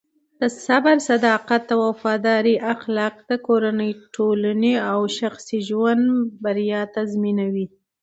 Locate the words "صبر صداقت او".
0.65-1.79